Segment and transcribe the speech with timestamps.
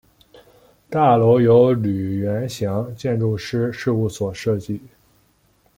[0.89, 4.81] 大楼由吕元祥建筑师事务所设计。